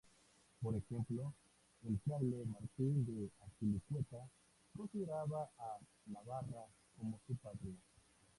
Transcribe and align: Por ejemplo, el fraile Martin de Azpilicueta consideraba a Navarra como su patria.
Por 0.63 0.75
ejemplo, 0.75 1.31
el 1.87 1.99
fraile 1.99 2.43
Martin 2.47 3.05
de 3.05 3.29
Azpilicueta 3.45 4.27
consideraba 4.75 5.43
a 5.59 5.77
Navarra 6.07 6.65
como 6.97 7.19
su 7.27 7.35
patria. 7.35 7.75